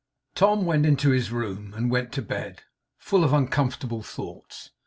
[0.33, 2.63] Tom went into his room, and went to bed,
[2.97, 4.71] full of uncomfortable thoughts.